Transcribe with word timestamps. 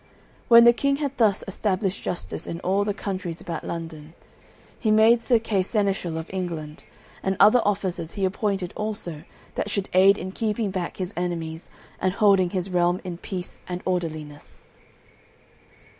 When 0.47 0.63
the 0.63 0.73
king 0.73 0.95
had 0.95 1.15
thus 1.19 1.43
established 1.47 2.01
justice 2.01 2.47
in 2.47 2.59
all 2.61 2.83
the 2.83 2.91
countries 2.91 3.39
about 3.39 3.63
London, 3.63 4.15
he 4.79 4.89
made 4.89 5.21
Sir 5.21 5.37
Kay 5.37 5.61
seneschal 5.61 6.17
of 6.17 6.27
England, 6.33 6.83
and 7.21 7.37
other 7.39 7.61
officers 7.63 8.13
he 8.13 8.25
appointed 8.25 8.73
also 8.75 9.25
that 9.53 9.69
should 9.69 9.89
aid 9.93 10.17
in 10.17 10.31
keeping 10.31 10.71
back 10.71 10.97
his 10.97 11.13
enemies 11.15 11.69
and 11.99 12.13
holding 12.13 12.49
his 12.49 12.71
realm 12.71 12.99
in 13.03 13.17
peace 13.17 13.59
and 13.69 13.83
orderliness. 13.85 14.63